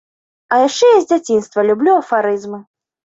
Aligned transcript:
А 0.53 0.57
яшчэ 0.67 0.87
я 0.93 0.99
з 1.03 1.05
дзяцінства 1.11 1.67
люблю 1.71 1.91
афарызмы. 2.01 2.59